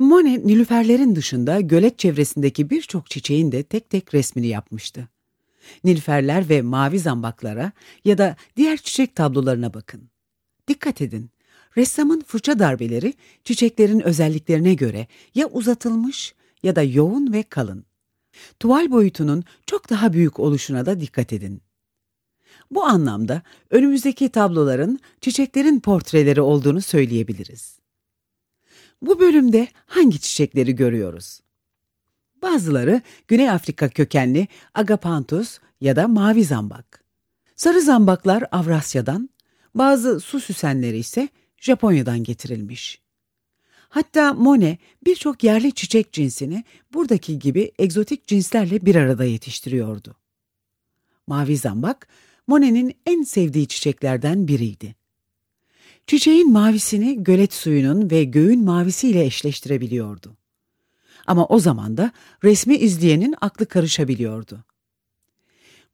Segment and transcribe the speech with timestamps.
[0.00, 5.08] Monet, nilüferlerin dışında gölet çevresindeki birçok çiçeğin de tek tek resmini yapmıştı.
[5.84, 7.72] Nilüferler ve mavi zambaklara
[8.04, 10.10] ya da diğer çiçek tablolarına bakın.
[10.68, 11.30] Dikkat edin,
[11.76, 17.84] ressamın fırça darbeleri çiçeklerin özelliklerine göre ya uzatılmış ya da yoğun ve kalın.
[18.60, 21.62] Tuval boyutunun çok daha büyük oluşuna da dikkat edin.
[22.70, 27.79] Bu anlamda önümüzdeki tabloların çiçeklerin portreleri olduğunu söyleyebiliriz.
[29.02, 31.40] Bu bölümde hangi çiçekleri görüyoruz?
[32.42, 37.04] Bazıları Güney Afrika kökenli Agapanthus ya da mavi zambak.
[37.56, 39.30] Sarı zambaklar Avrasya'dan,
[39.74, 43.00] bazı su süsenleri ise Japonya'dan getirilmiş.
[43.88, 50.16] Hatta Monet birçok yerli çiçek cinsini buradaki gibi egzotik cinslerle bir arada yetiştiriyordu.
[51.26, 52.08] Mavi zambak,
[52.46, 54.99] Monet'in en sevdiği çiçeklerden biriydi.
[56.06, 60.36] Çiçeğin mavisini gölet suyunun ve göğün mavisiyle eşleştirebiliyordu.
[61.26, 62.12] Ama o zaman da
[62.44, 64.64] resmi izleyenin aklı karışabiliyordu.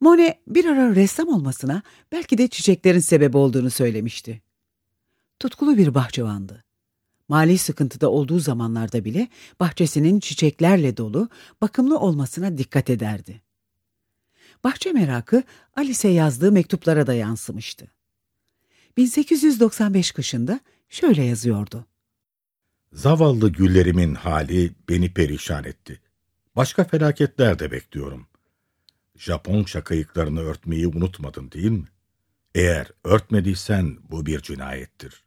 [0.00, 1.82] Monet bir ara ressam olmasına
[2.12, 4.42] belki de çiçeklerin sebebi olduğunu söylemişti.
[5.40, 6.64] Tutkulu bir bahçıvandı.
[7.28, 9.28] Mali sıkıntıda olduğu zamanlarda bile
[9.60, 11.28] bahçesinin çiçeklerle dolu,
[11.60, 13.42] bakımlı olmasına dikkat ederdi.
[14.64, 15.42] Bahçe merakı
[15.76, 17.86] Alice'e yazdığı mektuplara da yansımıştı.
[18.96, 21.86] 1895 kışında şöyle yazıyordu.
[22.92, 26.00] Zavallı güllerimin hali beni perişan etti.
[26.56, 28.26] Başka felaketler de bekliyorum.
[29.16, 31.88] Japon şakayıklarını örtmeyi unutmadın değil mi?
[32.54, 35.25] Eğer örtmediysen bu bir cinayettir.